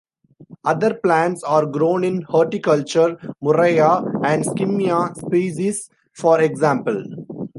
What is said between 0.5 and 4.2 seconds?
Other plants are grown in horticulture: "Murraya"